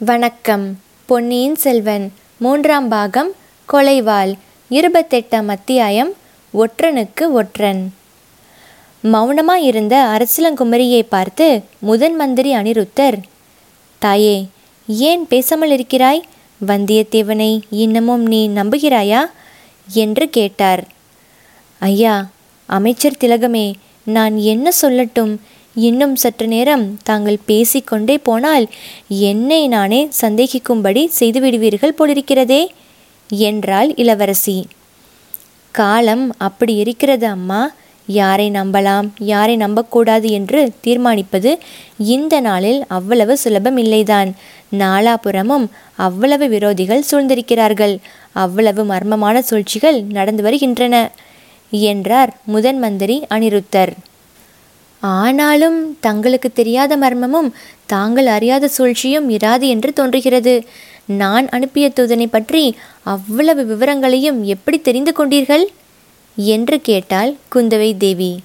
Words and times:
வணக்கம். 0.00 0.78
பொன்னியின் 1.06 1.54
செல்வன் 1.54 2.12
மூன்றாம் 2.36 2.88
பாகம் 2.88 3.30
கொலைவாள் 3.72 4.34
இருபத்தெட்டாம் 4.70 5.46
அத்தியாயம் 5.46 6.12
ஒற்றனுக்கு 6.54 7.30
ஒற்றன். 7.30 7.94
மௌனமாயிருந்த 9.02 9.94
அரசலங்குமரியை 10.14 11.02
பார்த்து 11.08 11.62
முதன் 11.78 12.16
மந்திரி 12.16 12.54
அனிருத்தர் 12.54 13.18
தாயே 13.98 14.46
ஏன் 14.86 15.26
பேசாமல் 15.26 15.70
இருக்கிறாய்? 15.70 16.24
வந்தியத்தேவனை 16.66 17.60
இன்னமும் 17.70 18.26
நீ 18.26 18.48
நம்புகிறாயா? 18.48 19.20
என்று 19.92 20.30
கேட்டார். 20.30 20.86
ஐயா 21.78 22.28
அமைச்சர் 22.66 23.20
திலகமே 23.20 23.72
நான் 24.02 24.36
என்ன 24.36 24.70
சொல்லட்டும்? 24.82 25.36
இன்னும் 25.76 26.14
சற்று 26.16 26.46
நேரம் 26.46 26.84
தாங்கள் 27.02 27.44
பேசிக்கொண்டே 27.46 28.16
போனால் 28.18 28.66
என்னை 29.30 29.60
நானே 29.68 30.00
சந்தேகிக்கும்படி 30.20 31.02
செய்துவிடுவீர்கள் 31.18 31.98
போலிருக்கிறதே 31.98 32.62
என்றாள் 33.30 33.90
இளவரசி. 33.94 34.56
காலம் 35.74 36.24
அப்படி 36.38 36.74
இருக்கிறது 36.74 37.26
அம்மா 37.26 37.60
யாரை 38.08 38.50
நம்பலாம் 38.50 39.08
யாரை 39.30 39.54
நம்பக்கூடாது 39.56 40.28
என்று 40.30 40.60
தீர்மானிப்பது 40.84 41.50
இந்த 41.98 42.34
நாளில் 42.40 42.80
அவ்வளவு 42.88 43.34
சுலபம் 43.36 43.76
இல்லைதான். 43.76 44.30
நாலாபுறமும் 44.78 45.66
அவ்வளவு 45.96 46.48
விரோதிகள் 46.48 47.06
சூழ்ந்திருக்கிறார்கள் 47.10 47.94
அவ்வளவு 48.32 48.84
மர்மமான 48.84 49.38
சூழ்ச்சிகள் 49.42 50.00
நடந்து 50.02 50.42
வருகின்றன 50.42 50.96
என்றார் 51.72 52.32
முதன் 52.44 52.78
மந்திரி 52.78 53.18
அனிருத்தர். 53.30 53.92
ஆனாலும் 55.00 55.96
தங்களுக்கு 56.00 56.52
தெரியாத 56.52 56.96
மர்மமும் 56.96 57.50
தாங்கள் 57.86 58.26
அறியாத 58.26 58.68
சூழ்ச்சியும் 58.68 59.30
இராது 59.30 59.60
என்று 59.60 59.92
தோன்றுகிறது. 59.92 60.64
நான் 61.04 61.48
அனுப்பிய 61.48 61.92
தூதனை 61.96 62.26
பற்றி 62.26 62.76
அவ்வளவு 63.02 63.66
விவரங்களையும் 63.66 64.44
எப்படி 64.44 64.80
தெரிந்து 64.80 65.12
கொண்டீர்கள்? 65.18 65.64
என்று 66.36 66.80
கேட்டாள் 66.80 67.36
குந்தவை 67.54 67.96
தேவி. 67.96 68.40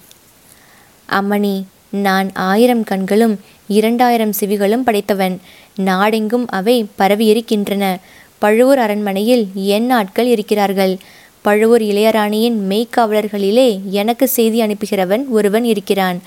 அம்மணி 1.10 1.64
நான் 1.90 2.32
ஆயிரம் 2.34 2.84
கண்களும் 2.84 3.40
இரண்டாயிரம் 3.68 4.34
சிவிகளும் 4.40 4.84
படைத்தவன். 4.84 5.42
நாடெங்கும் 5.76 6.48
அவை 6.48 6.86
பரவியிருக்கின்றன. 7.00 7.98
பழுவூர் 8.38 8.78
அரண்மனையில் 8.78 9.48
என் 9.54 9.90
ஆட்கள் 9.90 10.26
இருக்கிறார்கள். 10.26 10.98
பழுவூர் 11.46 11.82
இளையராணியின் 11.82 12.58
மெய்க்காவலர்களிலே 12.72 13.70
எனக்கு 14.02 14.26
செய்தி 14.28 14.60
அனுப்புகிறவன் 14.62 15.24
ஒருவன் 15.30 15.64
இருக்கிறான். 15.64 16.20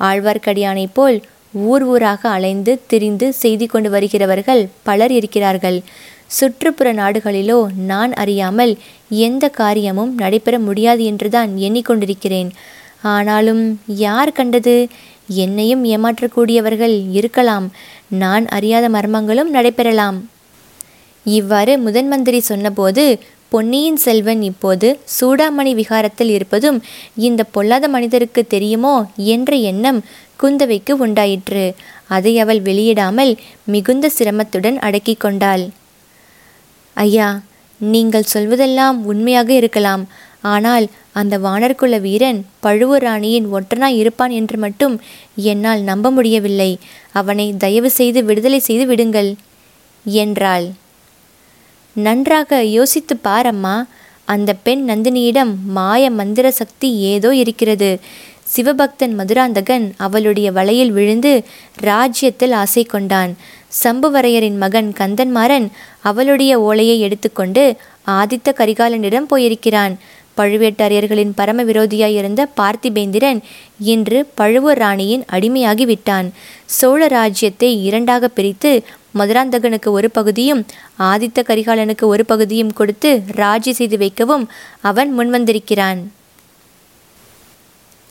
ஆழ்வார்க்கடியானைப் 0.00 0.94
போல் 0.94 1.18
ஊர் 1.52 1.84
ஊராக 1.84 2.22
அலைந்து 2.28 2.72
திரிந்து 2.86 3.26
செய்தி 3.32 3.66
கொண்டு 3.66 3.90
வருகிறவர்கள் 3.90 4.62
பலர் 4.82 5.12
இருக்கிறார்கள். 5.12 5.78
சுற்றுப்புற 6.26 6.88
நாடுகளிலோ 6.92 7.58
நான் 7.76 8.12
அறியாமல் 8.12 8.72
எந்த 9.08 9.48
காரியமும் 9.48 10.12
நடைபெற 10.14 10.58
முடியாது 10.58 11.04
என்றுதான் 11.04 11.50
எண்ணிக்கொண்டிருக்கிறேன். 11.56 12.50
ஆனாலும் 13.02 13.80
யார் 13.86 14.32
கண்டது? 14.32 14.76
என்னையும் 15.28 15.84
ஏமாற்றக்கூடியவர்கள் 15.84 16.96
இருக்கலாம். 17.10 17.66
நான் 18.08 18.46
அறியாத 18.48 18.88
மர்மங்களும் 18.88 19.50
நடைபெறலாம். 19.52 20.18
இவ்வாறு 21.26 21.78
முதன் 21.78 22.08
மந்திரி 22.08 22.40
சொன்னபோது 22.40 23.04
பொன்னியின் 23.54 23.98
செல்வன் 24.04 24.40
இப்போது 24.48 24.88
சூடாமணி 25.16 25.72
விகாரத்தில் 25.80 26.30
இருப்பதும் 26.36 26.78
இந்த 27.26 27.42
பொல்லாத 27.54 27.88
மனிதருக்கு 27.88 28.42
தெரியுமோ 28.54 28.94
என்ற 29.34 29.50
எண்ணம் 29.70 30.00
குந்தவைக்கு 30.42 30.92
உண்டாயிற்று. 31.04 31.64
அதை 32.16 32.32
அவள் 32.44 32.60
வெளியிடாமல் 32.68 33.32
மிகுந்த 33.74 34.10
சிரமத்துடன் 34.16 34.78
அடக்கி 34.86 35.14
கொண்டாள். 35.14 35.64
ஐயா 36.96 37.28
நீங்கள் 37.80 38.30
சொல்வதெல்லாம் 38.34 38.98
உண்மையாக 39.12 39.50
இருக்கலாம். 39.60 40.04
ஆனால் 40.54 40.86
அந்த 41.20 41.34
வானர்குல 41.38 42.00
வீரன் 42.00 42.40
பழுவூர் 42.64 43.04
ராணியின் 43.08 43.50
ஒற்றனாய் 43.56 43.98
இருப்பான் 44.02 44.34
என்று 44.40 44.58
மட்டும் 44.58 44.96
என்னால் 45.52 45.82
நம்ப 45.90 46.10
முடியவில்லை. 46.10 46.70
அவனை 47.12 47.46
தயவு 47.64 47.90
செய்து 48.00 48.22
விடுதலை 48.30 48.62
செய்து 48.68 48.86
விடுங்கள் 48.86 49.30
என்றாள். 50.06 50.66
நன்றாக 51.94 52.62
யோசித்து 52.62 53.16
பாரம்மா. 53.24 53.84
அந்த 54.24 54.52
பெண் 54.52 54.90
நந்தினியிடம் 54.90 55.54
மாய 55.66 56.10
மந்திர 56.10 56.50
சக்தி 56.50 56.98
ஏதோ 56.98 57.34
இருக்கிறது. 57.34 57.98
சிவபக்தன் 58.56 59.14
மதுராந்தகன் 59.18 59.92
அவளுடைய 59.96 60.52
வலையில் 60.52 60.92
விழுந்து 60.92 61.44
ராஜ்யத்தில் 61.80 62.52
ஆசை 62.52 62.84
கொண்டான். 62.84 63.36
சம்புவரையரின் 63.84 64.56
மகன் 64.56 64.92
கந்தன்மாறன் 64.98 65.66
அவளுடைய 66.00 66.60
ஓலையை 66.60 67.00
எடுத்துக்கொண்டு 67.00 67.76
ஆதித்த 68.06 68.48
கரிகாலனிடம் 68.54 69.26
போயிருக்கிறான். 69.26 69.96
பழுவேட்டரையர்களின் 70.36 71.32
பரம 71.34 71.64
விரோதியாயிருந்த 71.64 72.42
பார்த்திபேந்திரன் 72.56 73.40
இன்று 73.78 74.28
பழுவூர் 74.34 74.78
ராணியின் 74.78 75.24
அடிமையாகி 75.32 75.82
விட்டான் 75.82 76.32
சோழ 76.64 77.06
ராஜ்யத்தை 77.06 77.82
இரண்டாக 77.82 78.28
பிரித்து 78.28 78.82
மதுராந்தகனுக்கு 79.14 79.90
ஒரு 79.90 80.10
பகுதியும் 80.10 80.66
ஆதித்த 80.98 81.40
கரிகாலனுக்கு 81.42 82.04
ஒரு 82.04 82.24
பகுதியும் 82.24 82.72
கொடுத்து 82.72 83.22
ராஜி 83.36 83.70
செய்து 83.70 83.98
வைக்கவும் 83.98 84.50
அவன் 84.80 85.10
முன்வந்திருக்கிறான். 85.18 86.00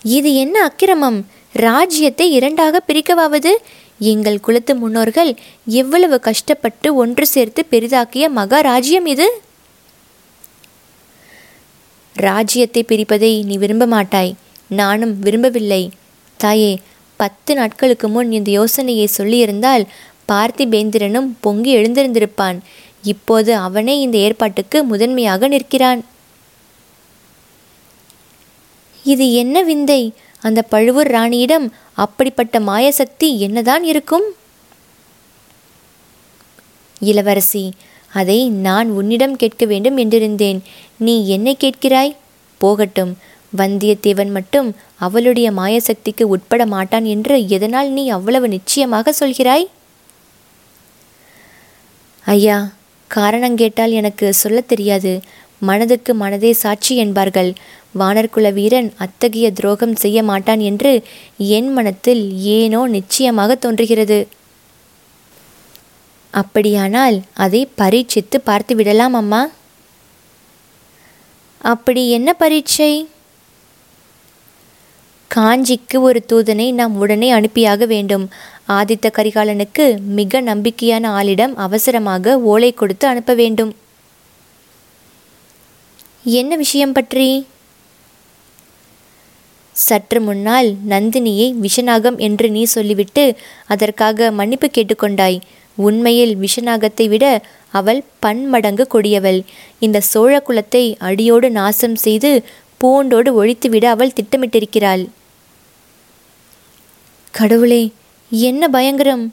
இது 0.04 0.36
என்ன 0.36 0.64
அக்கிரமம்? 0.64 1.28
ராஜ்யத்தை 1.52 2.32
இரண்டாக 2.32 2.82
பிரிக்கவாவது? 2.88 3.52
எங்கள் 4.00 4.40
குலத்து 4.40 4.76
முன்னோர்கள் 4.76 5.36
எவ்வளவு 5.66 6.20
கஷ்டப்பட்டு 6.20 6.96
ஒன்று 6.96 7.28
சேர்த்து 7.28 7.66
பெரிதாக்கிய 7.72 8.28
மகாராஜ்யம் 8.36 9.06
இது? 9.06 9.28
ராஜ்யத்தை 12.16 12.86
பிரிப்பதை 12.88 13.46
நீ 13.46 13.58
விரும்ப 13.58 13.86
மாட்டாய். 13.86 14.36
நானும் 14.68 15.20
விரும்பவில்லை. 15.20 15.92
தாயே 16.40 16.80
பத்து 17.16 17.56
நாட்களுக்கு 17.56 18.08
முன் 18.08 18.32
இந்த 18.32 18.52
யோசனையை 18.52 19.10
சொல்லியிருந்தால் 19.18 19.84
பார்த்திபேந்திரனும் 20.34 21.30
பொங்கி 21.40 21.72
எழுந்திருந்திருப்பான். 21.76 22.58
இப்போது 23.04 23.56
அவனே 23.56 24.00
இந்த 24.00 24.18
ஏற்பாட்டுக்கு 24.18 24.84
முதன்மையாக 24.84 25.48
நிற்கிறான். 25.48 26.02
இது 29.04 29.26
என்ன 29.34 29.62
விந்தை? 29.62 30.02
அந்த 30.42 30.62
பழுவூர் 30.62 31.12
ராணியிடம் 31.12 31.66
அப்படிப்பட்ட 31.94 32.60
மாயசக்தி 32.60 33.30
என்னதான் 33.40 33.84
இருக்கும்? 33.84 34.26
இளவரசி 37.00 37.66
அதை 38.14 38.50
நான் 38.50 38.90
உன்னிடம் 38.90 39.36
கேட்க 39.36 39.66
வேண்டும் 39.66 39.98
என்றிருந்தேன். 39.98 40.60
நீ 40.98 41.28
என்னை 41.28 41.58
கேட்கிறாய்? 41.60 42.16
போகட்டும். 42.62 43.14
வந்தியத்தேவன் 43.58 44.32
மட்டும் 44.32 44.76
அவளுடைய 44.98 45.52
மாயசக்திக்கு 45.52 46.24
உட்பட 46.24 46.66
மாட்டான் 46.66 47.06
என்று 47.06 47.48
எதனால் 47.48 47.90
நீ 47.90 48.10
அவ்வளவு 48.10 48.48
நிச்சயமாக 48.48 49.14
சொல்கிறாய்? 49.20 49.66
ஐயா 52.26 52.70
காரணம் 53.08 53.56
கேட்டால் 53.56 53.92
எனக்கு 53.92 54.34
சொல்லத் 54.34 54.68
தெரியாது. 54.68 55.22
மனதுக்கு 55.60 56.14
மனதே 56.14 56.52
சாட்சி 56.52 56.96
என்பார்கள். 56.96 57.54
வானர்குல 58.00 58.54
வீரன் 58.54 58.94
அத்தகைய 58.98 59.52
துரோகம் 59.52 59.96
செய்ய 59.96 60.24
மாட்டான் 60.24 60.60
என்று 60.60 61.04
என் 61.38 61.74
மனத்தில் 61.74 62.42
ஏனோ 62.42 62.88
நிச்சயமாக 62.88 63.56
தோன்றுகிறது. 63.56 64.28
அப்படியானால் 66.32 67.22
அதை 67.34 67.70
பரீட்சித்து 67.78 68.42
பார்த்து 68.44 68.76
விடலாம் 68.76 69.14
அம்மா. 69.14 69.50
அப்படி 71.58 72.12
என்ன 72.12 72.34
பரீட்சை? 72.34 73.08
காஞ்சிக்கு 75.36 75.98
ஒரு 76.08 76.20
தூதனை 76.32 76.66
நாம் 76.74 76.96
உடனே 76.96 77.30
அனுப்பியாக 77.34 77.86
வேண்டும். 77.86 78.26
ஆதித்த 78.78 79.08
கரிகாலனுக்கு 79.18 79.86
மிக 80.18 80.42
நம்பிக்கையான 80.42 81.06
ஆளிடம் 81.20 81.54
அவசரமாக 81.66 82.36
ஓலை 82.52 82.70
கொடுத்து 82.74 83.06
அனுப்ப 83.08 83.34
வேண்டும். 83.34 83.72
என்ன 86.42 86.56
விஷயம் 86.56 86.92
பற்றி? 86.92 87.28
சற்று 89.76 90.20
முன்னால் 90.22 90.70
நந்தினியை 90.90 91.48
விஷநாகம் 91.66 92.18
என்று 92.18 92.48
நீ 92.50 92.64
சொல்லிவிட்டு 92.76 93.24
அதற்காக 93.68 94.32
மன்னிப்பு 94.32 94.70
கேட்டுக்கொண்டாய். 94.70 95.40
உண்மையில் 95.78 96.34
விஷநாகத்தை 96.38 97.08
விட 97.10 97.26
அவள் 97.80 98.02
பன்மடங்கு 98.20 98.88
கொடியவள். 98.94 99.40
இந்த 99.80 100.04
சோழ 100.12 100.34
குலத்தை 100.48 100.84
அடியோடு 101.10 101.50
நாசம் 101.52 101.98
செய்து 102.06 102.32
பூண்டோடு 102.82 103.30
ஒழித்துவிட 103.42 103.86
அவள் 103.96 104.16
திட்டமிட்டிருக்கிறாள். 104.20 105.04
கடவுளே 107.34 107.92
என்ன 108.32 108.68
பயங்கரம்? 108.68 109.24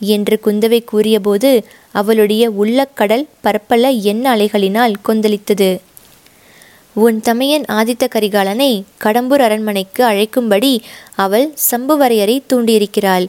என்று 0.00 0.40
குந்தவை 0.44 0.84
கூறியபோது 0.84 1.50
அவளுடைய 1.92 2.44
உள்ளக்கடல் 2.50 3.24
பரப்பல 3.44 3.90
எண்ண 4.02 4.24
அலைகளினால் 4.36 4.94
கொந்தளித்தது. 5.08 5.80
உன் 6.94 7.20
தமையன் 7.20 7.64
ஆதித்த 7.72 8.08
கரிகாலனை 8.14 8.82
கடம்பூர் 9.04 9.42
அரண்மனைக்கு 9.42 10.02
அழைக்கும்படி 10.04 10.72
அவள் 11.16 11.46
சம்புவரையரை 11.70 12.42
தூண்டியிருக்கிறாள். 12.48 13.26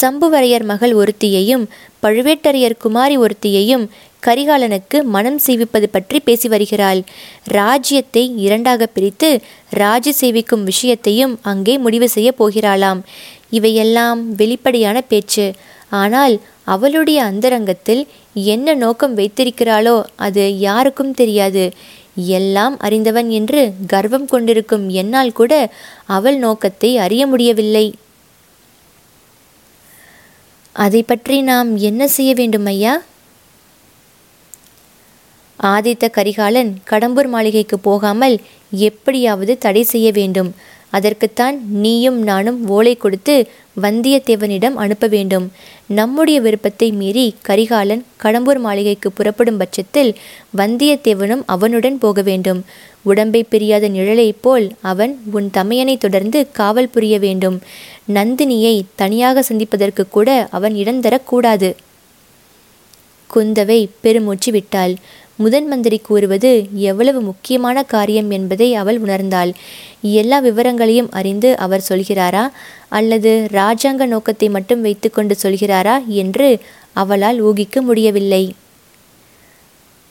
சம்புவரையர் 0.00 0.64
மகள் 0.64 0.94
ஒருத்தியையும் 0.94 1.66
பழுவேட்டரையர் 2.02 2.80
குமாரி 2.80 3.18
ஒருத்தியையும் 3.18 3.88
கரிகாலனுக்கு 4.26 5.02
மனம் 5.02 5.38
செய்விப்பது 5.38 5.88
பற்றி 5.88 6.20
பேசி 6.20 6.48
வருகிறாள். 6.48 7.00
ராஜ்யத்தை 7.44 8.34
இரண்டாக 8.36 8.86
பிரித்து 8.86 9.30
ராஜ்ய 9.70 10.12
சேவிக்கும் 10.20 10.62
விஷயத்தையும் 10.62 11.38
அங்கே 11.42 11.78
முடிவு 11.78 12.08
செய்ய 12.08 12.34
போகிறாளாம். 12.38 13.00
இவையெல்லாம் 13.56 14.20
வெளிப்படையான 14.40 14.98
பேச்சு. 15.12 15.46
ஆனால் 16.00 16.34
அவளுடைய 16.74 17.18
அந்தரங்கத்தில் 17.30 18.02
என்ன 18.52 18.74
நோக்கம் 18.84 19.16
வைத்திருக்கிறாளோ 19.18 19.96
அது 20.26 20.44
யாருக்கும் 20.58 21.16
தெரியாது. 21.20 21.64
எல்லாம் 22.38 22.74
அறிந்தவன் 22.78 23.28
என்று 23.38 23.60
கர்வம் 23.92 24.26
கொண்டிருக்கும் 24.32 24.86
என்னால் 25.02 25.36
கூட 25.40 25.52
அவள் 26.16 26.38
நோக்கத்தை 26.38 26.90
அறிய 27.04 27.22
முடியவில்லை. 27.26 27.86
அதை 30.76 31.00
பற்றி 31.02 31.36
நாம் 31.48 31.70
என்ன 31.88 32.02
செய்ய 32.16 32.32
வேண்டும் 32.34 32.68
ஐயா? 32.72 32.92
ஆதித்த 35.58 36.04
கரிகாலன் 36.10 36.70
கடம்பூர் 36.90 37.28
மாளிகைக்கு 37.34 37.76
போகாமல் 37.88 38.36
எப்படியாவது 38.88 39.52
தடை 39.64 39.82
செய்ய 39.92 40.08
வேண்டும். 40.18 40.50
அதற்குத்தான் 40.92 41.56
நீயும் 41.84 42.22
நானும் 42.22 42.68
ஓலை 42.68 42.94
கொடுத்து 42.96 43.36
வந்தியத்தேவனிடம் 43.80 44.74
அனுப்ப 44.74 45.06
வேண்டும். 45.06 45.46
நம்முடைய 45.86 46.40
விருப்பத்தை 46.40 46.88
மீறி 46.92 47.26
கரிகாலன் 47.42 48.04
கடம்பூர் 48.22 48.58
மாளிகைக்கு 48.58 49.12
புறப்படும் 49.12 49.56
பட்சத்தில் 49.56 50.10
வந்தியத்தேவனும் 50.56 51.42
அவனுடன் 51.46 51.98
போக 51.98 52.22
வேண்டும். 52.22 52.64
உடம்பை 53.02 53.44
பிரியாத 53.44 53.88
நிழலைப் 53.88 54.42
போல் 54.42 54.66
அவன் 54.80 55.20
உன் 55.32 55.50
தமையனை 55.54 55.98
தொடர்ந்து 55.98 56.40
காவல் 56.52 56.88
புரிய 56.88 57.18
வேண்டும். 57.18 57.56
நந்தினியை 58.14 58.76
தனியாக 58.94 59.42
சந்திப்பதற்கு 59.42 60.08
கூட 60.08 60.48
அவன் 60.50 60.74
இடம் 60.74 61.00
தரக்கூடாது. 61.00 61.70
குந்தவை 63.34 63.80
பெருமூச்சு 64.00 64.52
விட்டாள். 64.52 64.94
முதன் 65.42 65.66
மந்திரி 65.66 65.98
கூறுவது 65.98 66.50
எவ்வளவு 66.90 67.20
முக்கியமான 67.20 67.82
காரியம் 67.82 68.30
என்பதை 68.30 68.68
அவள் 68.74 68.98
உணர்ந்தாள். 69.02 69.52
எல்லா 70.20 70.38
விவரங்களையும் 70.38 71.10
அறிந்து 71.10 71.50
அவர் 71.56 71.86
சொல்கிறாரா? 71.88 72.44
அல்லது 72.88 73.32
ராஜாங்க 73.52 74.06
நோக்கத்தை 74.06 74.48
மட்டும் 74.48 74.80
வைத்துக்கொண்டு 74.80 75.36
சொல்கிறாரா 75.42 75.96
என்று 76.22 76.48
அவளால் 76.94 77.38
ஊகிக்க 77.42 77.82
முடியவில்லை. 77.82 78.44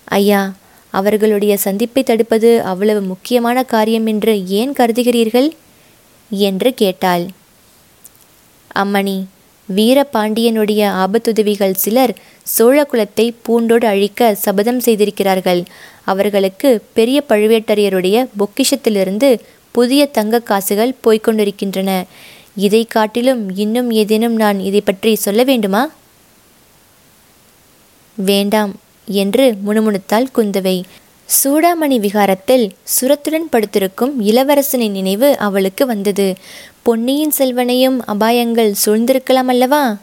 ஐயா 0.07 0.41
அவர்களுடைய 0.93 1.53
சந்திப்பை 1.57 2.01
தடுப்பது 2.03 2.49
அவ்வளவு 2.63 3.01
முக்கியமான 3.01 3.63
காரியம் 3.63 4.05
என்று 4.05 4.33
ஏன் 4.59 4.73
கருதுகிறீர்கள்? 4.73 5.49
என்று 6.31 6.69
கேட்டாள். 6.73 7.23
அம்மணி 8.75 9.17
வீரபாண்டியனுடைய 9.69 10.81
ஆபத்துதவிகள் 11.03 11.75
சிலர் 11.75 12.13
சோழகுலத்தை 12.57 13.25
பூண்டோடு 13.41 13.87
அழிக்க 13.87 14.35
சபதம் 14.35 14.79
செய்திருக்கிறார்கள். 14.79 15.61
அவர்களுக்கு 16.03 16.69
பெரிய 16.93 17.17
பழுவேட்டரையருடைய 17.29 18.27
பொக்கிஷத்திலிருந்து 18.39 19.29
புதிய 19.71 20.01
தங்க 20.05 20.39
காசுகள் 20.39 20.97
போய்கொண்டிருக்கின்றன 21.03 21.91
இதை 22.55 22.83
காட்டிலும் 22.85 23.43
இன்னும் 23.55 23.89
ஏதேனும் 23.91 24.35
நான் 24.35 24.59
இதை 24.59 24.81
பற்றி 24.81 25.11
சொல்ல 25.15 25.43
வேண்டுமா? 25.43 25.83
வேண்டாம் 28.17 28.73
என்று 29.07 29.45
முணுமுணுத்தாள் 29.65 30.27
குந்தவை. 30.35 30.77
சூடாமணி 31.31 31.99
விகாரத்தில் 31.99 32.71
சுரத்துடன் 32.83 33.49
படுத்திருக்கும் 33.49 34.21
இளவரசனின் 34.21 34.91
நினைவு 34.91 35.37
அவளுக்கு 35.37 35.85
வந்தது. 35.85 36.35
பொன்னியின் 36.83 37.33
செல்வனையும் 37.37 38.03
அபாயங்கள் 38.07 38.73
சூழ்ந்திருக்கலாம் 38.85 39.47
அல்லவா? 39.47 39.97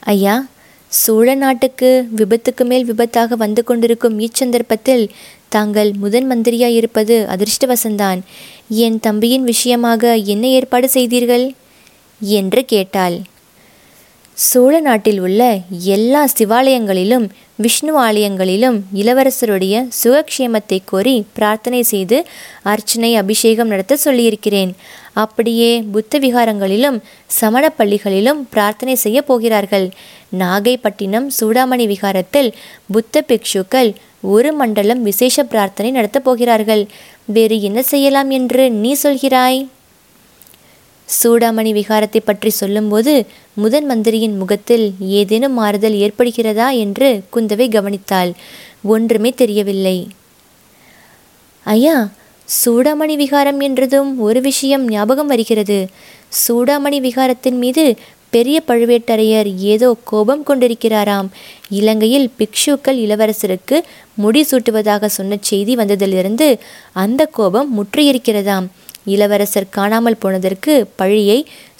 ஐயா 0.00 0.46
சோழ 0.88 1.34
நாட்டுக்கு 1.34 2.08
விபத்துக்கு 2.16 2.64
மேல் 2.64 2.92
விபத்தாக 2.92 3.28
வந்து 3.28 3.64
கொண்டிருக்கும் 3.64 4.20
இச்சந்தர்ப்பத்தில் 4.20 5.08
தாங்கள் 5.48 5.92
முதன் 5.92 6.30
மந்திரியாயிருப்பது 6.30 7.16
அதிர்ஷ்டவசந்தான். 7.26 8.20
என் 8.68 9.00
தம்பியின் 9.00 9.44
விஷயமாக 9.44 10.16
என்ன 10.16 10.46
ஏற்பாடு 10.46 10.88
செய்தீர்கள்? 10.88 11.52
என்று 12.20 12.64
கேட்டாள். 12.64 13.20
சோழ 14.36 14.80
நாட்டில் 14.80 15.20
உள்ள 15.20 15.40
எல்லா 15.68 16.28
சிவாலயங்களிலும் 16.38 17.26
விஷ்ணு 17.56 17.92
ஆலயங்களிலும் 18.04 18.80
இளவரசருடைய 18.94 19.74
சுகக்ஷேமத்தை 20.04 20.78
கோரி 20.84 21.24
பிரார்த்தனை 21.32 21.82
செய்து 21.82 22.24
அர்ச்சனை 22.62 23.16
அபிஷேகம் 23.16 23.66
நடத்த 23.66 23.96
சொல்லியிருக்கிறேன். 23.96 24.72
அப்படியே 25.12 25.82
புத்த 25.92 26.18
விகாரங்களிலும் 26.18 26.98
சமண 27.26 27.72
பள்ளிகளிலும் 27.78 28.40
பிரார்த்தனை 28.50 28.94
செய்ய 28.94 29.22
போகிறார்கள். 29.22 29.90
நாகைப்பட்டினம் 30.38 31.28
சூடாமணி 31.40 31.86
விகாரத்தில் 31.86 32.50
புத்த 32.92 33.24
பிக்ஷுக்கள் 33.28 33.94
ஒரு 34.20 34.52
மண்டலம் 34.52 35.02
விசேஷ 35.02 35.44
பிரார்த்தனை 35.44 35.92
நடத்தப் 35.92 36.24
போகிறார்கள். 36.24 36.86
வேறு 37.24 37.62
என்ன 37.62 37.82
செய்யலாம் 37.82 38.30
என்று 38.30 38.70
நீ 38.70 38.96
சொல்கிறாய்? 39.02 39.66
சூடாமணி 41.08 41.70
விகாரத்தை 41.72 42.20
பற்றி 42.24 42.50
சொல்லும்போது 42.50 43.26
முதன் 43.54 43.84
மந்திரியின் 43.84 44.36
முகத்தில் 44.36 44.86
ஏதேனும் 45.00 45.52
மாறுதல் 45.52 45.92
ஏற்படுகிறதா? 45.92 46.68
என்று 46.84 47.22
குந்தவை 47.34 47.66
கவனித்தாள். 47.68 48.32
ஒன்றுமே 48.82 49.30
தெரியவில்லை. 49.30 50.08
ஐயா 51.66 51.96
சூடாமணி 52.48 53.14
விகாரம் 53.16 53.60
என்றதும் 53.60 54.10
ஒரு 54.20 54.40
விஷயம் 54.40 54.84
ஞாபகம் 54.88 55.26
வருகிறது. 55.26 55.78
சூடாமணி 56.48 56.98
விகாரத்தின் 57.00 57.58
மீது 57.58 57.84
பெரிய 58.30 58.62
பழுவேட்டரையர் 58.68 59.56
ஏதோ 59.72 59.96
கோபம் 60.04 60.44
கொண்டிருக்கிறாராம். 60.46 61.28
இலங்கையில் 61.70 62.30
பிக்ஷுக்கள் 62.38 62.98
இளவரசருக்கு 63.04 63.76
முடி 64.14 64.42
சூட்டுவதாக 64.50 65.06
சொன்ன 65.06 65.36
செய்தி 65.40 65.74
வந்ததிலிருந்து 65.76 66.48
அந்த 66.92 67.26
கோபம் 67.26 67.70
முற்றியிருக்கிறதாம். 67.78 68.66
இளவரசர் 69.04 69.68
காணாமல் 69.70 70.20
போனதற்கு 70.20 70.74
பழியை 70.96 71.38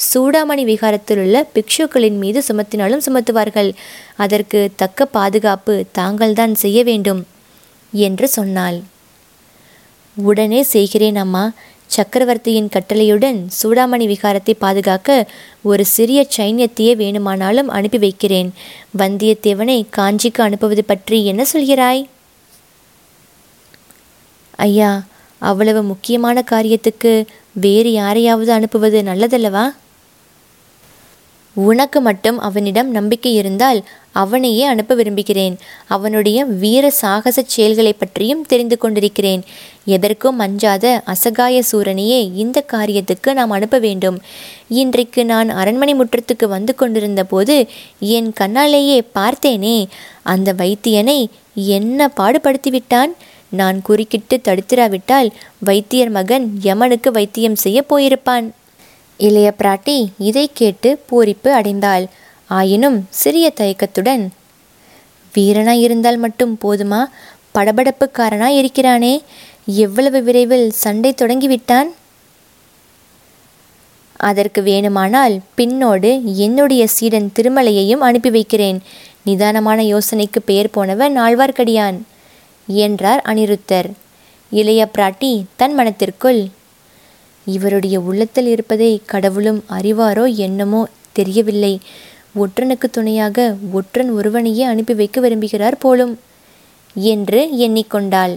சூடாமணி 0.08 0.64
விகாரத்தில் 0.64 1.18
உள்ள 1.18 1.36
பிக்ஷுக்களின் 1.54 2.18
மீது 2.18 2.42
சுமத்தினாலும் 2.48 3.04
சுமத்துவார்கள். 3.06 3.70
அதற்கு 4.16 4.70
தக்க 4.76 5.06
பாதுகாப்பு 5.06 5.84
தாங்கள்தான் 5.92 6.54
செய்ய 6.54 6.82
வேண்டும் 6.84 7.22
என்று 7.92 8.28
சொன்னாள். 8.28 8.82
உடனே 10.16 10.62
செய்கிறேன் 10.62 11.16
அம்மா. 11.16 11.52
சக்கரவர்த்தியின் 11.86 12.70
கட்டளையுடன் 12.74 13.38
சூடாமணி 13.56 14.06
விகாரத்தை 14.12 14.54
பாதுகாக்க 14.58 15.28
ஒரு 15.62 15.84
சிறிய 15.84 16.20
சைன்யத்தையே 16.36 16.92
வேணுமானாலும் 16.96 17.68
அனுப்பி 17.68 17.98
வைக்கிறேன். 17.98 18.50
வந்தியத்தேவனை 18.98 19.78
காஞ்சிக்கு 19.96 20.40
அனுப்புவது 20.40 20.84
பற்றி 20.84 21.18
என்ன 21.24 21.44
சொல்கிறாய்? 21.52 22.02
ஐயா 24.58 24.92
அவ்வளவு 25.50 25.82
முக்கியமான 25.82 26.44
காரியத்துக்கு 26.50 27.12
வேறு 27.64 27.92
யாரையாவது 27.92 28.52
அனுப்புவது 28.52 29.00
நல்லதல்லவா? 29.02 29.64
உனக்கு 31.56 31.98
மட்டும் 32.00 32.38
அவனிடம் 32.38 32.88
நம்பிக்கை 32.90 33.32
இருந்தால் 33.34 33.80
அவனையே 34.12 34.64
அனுப்ப 34.64 34.92
விரும்புகிறேன். 34.94 35.54
அவனுடைய 35.86 36.38
வீர 36.62 36.84
சாகச 37.00 37.36
செயல்களை 37.46 37.92
பற்றியும் 37.92 38.42
தெரிந்து 38.50 38.76
கொண்டிருக்கிறேன். 38.78 39.42
எதற்கும் 39.94 40.38
அஞ்சாத 40.38 40.84
அசகாய 41.04 41.62
சூரனையே 41.70 42.20
இந்த 42.42 42.58
காரியத்துக்கு 42.72 43.32
நாம் 43.32 43.54
அனுப்ப 43.56 43.78
வேண்டும். 43.78 44.18
இன்றைக்கு 44.82 45.22
நான் 45.32 45.50
அரண்மனை 45.60 45.94
முற்றத்துக்கு 45.94 46.48
வந்து 46.56 46.74
கொண்டிருந்த 46.74 47.24
போது 47.24 47.56
என் 48.16 48.32
கண்ணாலேயே 48.40 48.98
பார்த்தேனே 49.18 49.78
அந்த 50.32 50.52
வைத்தியனை 50.62 51.18
என்ன 51.76 52.10
பாடுபடுத்திவிட்டான்? 52.16 53.14
நான் 53.54 53.82
குறுக்கிட்டு 53.82 54.40
தடுத்திராவிட்டால் 54.44 55.30
வைத்தியர் 55.58 56.10
மகன் 56.10 56.46
யமனுக்கு 56.62 57.10
வைத்தியம் 57.12 57.56
செய்ய 57.56 57.84
போயிருப்பான். 57.90 58.50
இளைய 59.18 59.54
பிராட்டி 59.58 59.96
இதை 60.18 60.50
கேட்டு 60.52 60.90
பூரிப்பு 61.10 61.48
அடைந்தாள். 61.58 62.06
ஆயினும் 62.48 63.06
சிறிய 63.10 63.52
தயக்கத்துடன் 63.60 64.24
வீரனாய் 65.34 65.82
இருந்தால் 65.86 66.16
மட்டும் 66.16 66.58
போதுமா? 66.62 67.04
படபடப்புக்காரனாய் 67.54 68.56
இருக்கிறானே. 68.56 69.22
எவ்வளவு 69.66 70.22
விரைவில் 70.22 70.70
சண்டை 70.70 71.14
தொடங்கிவிட்டான்? 71.16 71.90
அதற்கு 74.16 74.60
வேணுமானால் 74.62 75.34
பின்னோடு 75.56 76.10
என்னுடைய 76.22 76.86
சீடன் 76.86 77.32
திருமலையையும் 77.40 78.04
அனுப்பி 78.08 78.30
வைக்கிறேன். 78.30 78.82
நிதானமான 79.24 79.82
யோசனைக்கு 79.82 80.40
பெயர் 80.44 80.70
போனவன் 80.70 81.20
ஆழ்வார்க்கடியான். 81.20 81.98
என்றார் 82.66 83.22
அனிருத்தர். 83.26 83.88
இளைய 84.50 84.88
பிராட்டி 84.94 85.44
தன் 85.56 85.74
மனத்திற்குள் 85.74 86.48
இவருடைய 87.46 88.00
உள்ளத்தில் 88.00 88.46
இருப்பதை 88.46 89.02
கடவுளும் 89.06 89.64
அறிவாரோ 89.70 90.34
என்னமோ 90.34 90.88
தெரியவில்லை. 91.12 91.80
ஒற்றனுக்கு 92.38 92.86
துணையாக 92.90 93.56
ஒற்றன் 93.72 94.10
ஒருவனையே 94.10 94.64
அனுப்பி 94.64 94.94
வைக்க 94.94 95.20
விரும்புகிறார் 95.20 95.76
போலும் 95.78 96.18
என்று 96.94 97.40
எண்ணிக்கொண்டாள். 97.58 98.34